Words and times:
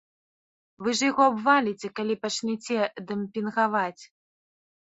Вы 0.87 0.93
ж 0.99 1.09
яго 1.11 1.23
абваліце, 1.31 1.87
калі 2.01 2.17
пачнеце 2.25 2.81
дэмпінгаваць! 3.15 4.03